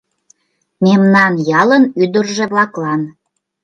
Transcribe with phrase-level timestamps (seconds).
[0.85, 3.01] Мемнан ялын ӱдыржӧ-влаклан